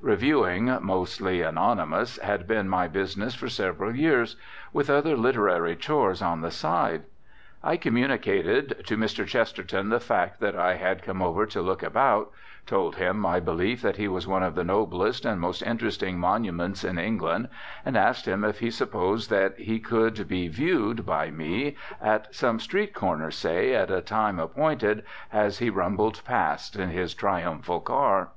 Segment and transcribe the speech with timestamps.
[0.00, 4.34] Reviewing, mostly anonymous, had been my business for several years,
[4.72, 7.04] with other literary chores on the side.
[7.62, 9.24] I communicated to Mr.
[9.24, 12.32] Chesterton the fact that I had come over to look about,
[12.66, 16.82] told him my belief that he was one of the noblest and most interesting monuments
[16.82, 17.48] in England,
[17.84, 22.58] and asked him if he supposed that he could be "viewed" by me, at some
[22.58, 28.30] street corner, say, at a time appointed, as he rumbled past in his triumphal car.